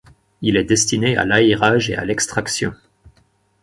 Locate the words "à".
1.15-1.25, 1.95-2.03